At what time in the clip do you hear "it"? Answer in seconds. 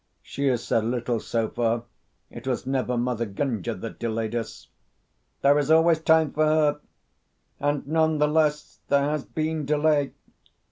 2.31-2.47